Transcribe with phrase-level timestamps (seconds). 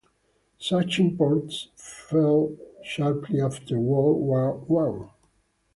[0.57, 5.11] Such imports fell sharply after World War One.